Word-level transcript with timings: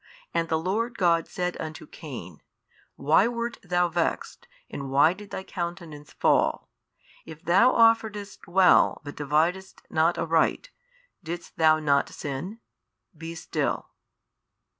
And 0.33 0.49
the 0.49 0.57
Lord 0.57 0.97
God 0.97 1.27
said 1.27 1.55
unto 1.59 1.85
Cain, 1.85 2.41
Why 2.95 3.27
wert 3.27 3.59
thou 3.61 3.87
vexed 3.87 4.47
and 4.67 4.89
why 4.89 5.13
did 5.13 5.29
thy 5.29 5.43
countenance 5.43 6.11
fall? 6.13 6.71
If 7.23 7.43
thou 7.45 7.71
offeredst 7.73 8.47
well 8.47 9.01
but 9.05 9.13
dividedst 9.15 9.81
not 9.91 10.17
aright, 10.17 10.71
didst 11.23 11.55
thou 11.57 11.77
not 11.77 12.09
sin? 12.09 12.61
be 13.15 13.35
still. 13.35 13.89